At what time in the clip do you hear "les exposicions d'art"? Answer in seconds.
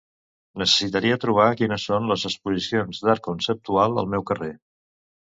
2.11-3.23